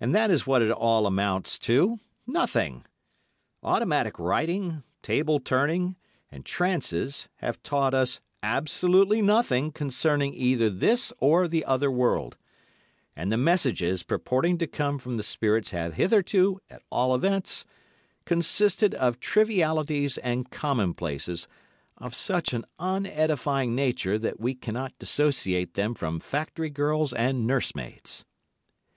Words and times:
And 0.00 0.14
that 0.14 0.30
is 0.30 0.46
what 0.46 0.62
it 0.62 0.70
all 0.70 1.04
amounts 1.04 1.58
to—nothing. 1.58 2.84
Automatic 3.60 4.16
writing, 4.20 4.84
table 5.02 5.40
turning, 5.40 5.96
and 6.30 6.46
trances 6.46 7.28
have 7.38 7.60
taught 7.64 7.92
us 7.92 8.20
absolutely 8.44 9.20
nothing 9.20 9.72
concerning 9.72 10.32
either 10.32 10.70
this 10.70 11.12
or 11.18 11.48
the 11.48 11.64
other 11.64 11.90
world, 11.90 12.36
and 13.16 13.32
the 13.32 13.36
messages 13.36 14.04
purporting 14.04 14.58
to 14.58 14.68
come 14.68 14.96
from 14.96 15.16
the 15.16 15.24
spirits 15.24 15.70
have 15.70 15.94
hitherto, 15.94 16.60
at 16.70 16.82
all 16.88 17.12
events, 17.12 17.64
consisted 18.24 18.94
of 18.94 19.18
trivialities 19.18 20.18
and 20.18 20.52
commonplaces 20.52 21.48
of 21.96 22.14
such 22.14 22.52
an 22.52 22.64
unedifying 22.78 23.74
nature 23.74 24.20
that 24.20 24.38
we 24.38 24.54
cannot 24.54 24.96
dissociate 25.00 25.74
them 25.74 25.94
from 25.94 26.20
factory 26.20 26.70
girls 26.70 27.12
and 27.12 27.44
nursemaids. 27.44 28.24